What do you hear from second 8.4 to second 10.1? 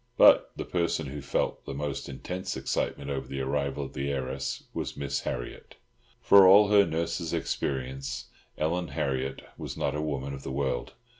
Ellen Harriott was not a